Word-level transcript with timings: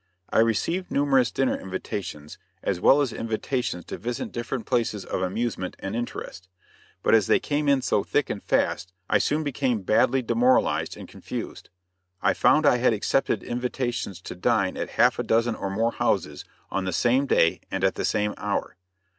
I 0.31 0.39
received 0.39 0.89
numerous 0.89 1.29
dinner 1.29 1.55
invitations, 1.55 2.39
as 2.63 2.79
well 2.81 3.01
as 3.01 3.13
invitations 3.13 3.85
to 3.85 3.99
visit 3.99 4.31
different 4.31 4.65
places 4.65 5.05
of 5.05 5.21
amusement 5.21 5.75
and 5.77 5.95
interest; 5.95 6.49
but 7.03 7.13
as 7.13 7.27
they 7.27 7.39
came 7.39 7.69
in 7.69 7.83
so 7.83 8.03
thick 8.03 8.27
and 8.27 8.41
fast, 8.41 8.93
I 9.11 9.19
soon 9.19 9.43
became 9.43 9.83
badly 9.83 10.23
demoralized 10.23 10.97
and 10.97 11.07
confused. 11.07 11.69
I 12.19 12.33
found 12.33 12.65
I 12.65 12.77
had 12.77 12.93
accepted 12.93 13.43
invitations 13.43 14.19
to 14.21 14.33
dine 14.33 14.75
at 14.75 14.89
half 14.97 15.19
a 15.19 15.23
dozen 15.23 15.53
or 15.53 15.69
more 15.69 15.91
houses 15.91 16.45
on 16.71 16.85
the 16.85 16.93
same 16.93 17.27
day 17.27 17.61
and 17.69 17.83
at 17.83 17.93
the 17.93 18.03
same 18.03 18.33
hour. 18.37 18.77